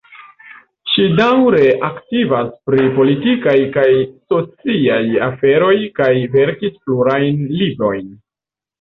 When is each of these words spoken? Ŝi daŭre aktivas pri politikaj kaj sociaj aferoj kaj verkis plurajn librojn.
Ŝi 0.93 1.03
daŭre 1.19 1.67
aktivas 1.89 2.49
pri 2.71 2.89
politikaj 2.97 3.55
kaj 3.77 3.87
sociaj 4.35 5.01
aferoj 5.29 5.73
kaj 6.03 6.13
verkis 6.41 6.79
plurajn 6.85 7.49
librojn. 7.65 8.15